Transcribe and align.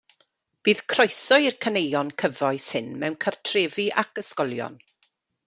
Bydd 0.67 0.79
croeso 0.93 1.37
i'r 1.47 1.59
caneuon 1.65 2.09
cyfoes 2.23 2.65
hyn 2.79 2.89
mewn 3.05 3.19
cartrefi 3.27 3.87
ac 4.05 4.25
ysgolion. 4.25 4.81